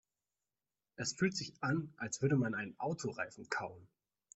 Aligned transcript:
Es 0.95 1.13
fühlt 1.13 1.37
sich 1.37 1.53
an, 1.61 1.93
als 1.97 2.23
würde 2.23 2.35
man 2.35 2.55
einen 2.55 2.73
Autoreifen 2.79 3.47
kauen. 3.49 3.87